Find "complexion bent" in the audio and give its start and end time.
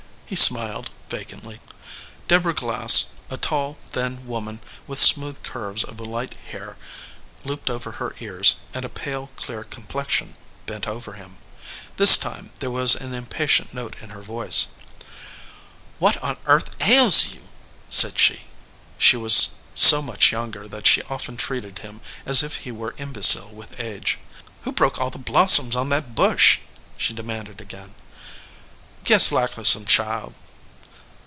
9.65-10.87